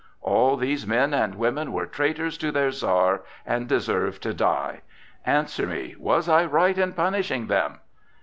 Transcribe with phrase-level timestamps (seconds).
[0.23, 4.81] All these men and women were traitors to their Czar, and deserved to die.
[5.27, 7.77] Answer me, was I right in punishing them?"